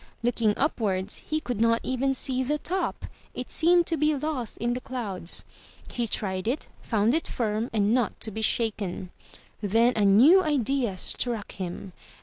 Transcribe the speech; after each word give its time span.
Looking 0.23 0.57
upwards, 0.57 1.17
he 1.29 1.39
could 1.39 1.61
not 1.61 1.79
even 1.83 2.15
see 2.15 2.41
the 2.43 2.57
top; 2.57 3.05
it 3.35 3.51
seemed 3.51 3.85
to 3.85 3.97
be 3.97 4.15
lost 4.15 4.57
in 4.57 4.73
the 4.73 4.81
clouds. 4.81 5.45
He 5.91 6.07
tried 6.07 6.47
it, 6.47 6.67
found 6.81 7.13
it 7.13 7.27
firm 7.27 7.69
and 7.71 7.93
not 7.93 8.19
to 8.21 8.31
be 8.31 8.41
shaken. 8.41 9.11
Then 9.61 9.93
a 9.95 10.03
new 10.03 10.41
idea 10.41 10.97
struck 10.97 11.51
him. 11.51 11.93